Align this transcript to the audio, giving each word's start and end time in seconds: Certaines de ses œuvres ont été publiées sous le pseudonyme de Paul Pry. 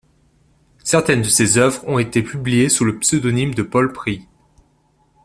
Certaines 0.83 1.21
de 1.21 1.27
ses 1.29 1.59
œuvres 1.59 1.87
ont 1.87 1.99
été 1.99 2.23
publiées 2.23 2.69
sous 2.69 2.85
le 2.85 2.97
pseudonyme 2.97 3.53
de 3.53 3.61
Paul 3.61 3.93
Pry. 3.93 4.23